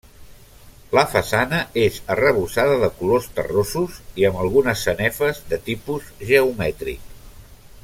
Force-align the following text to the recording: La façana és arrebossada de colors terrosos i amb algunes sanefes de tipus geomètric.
La 0.97 1.01
façana 1.15 1.59
és 1.81 1.99
arrebossada 2.13 2.79
de 2.85 2.89
colors 3.03 3.29
terrosos 3.37 4.01
i 4.23 4.27
amb 4.31 4.41
algunes 4.47 4.87
sanefes 4.89 5.43
de 5.53 5.61
tipus 5.69 6.09
geomètric. 6.33 7.07